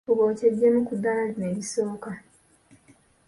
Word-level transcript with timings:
Fuba 0.07 0.23
okyeggyeemu 0.31 0.81
ku 0.87 0.93
ddala 0.97 1.21
lino 1.27 1.45
erisooka. 1.51 2.11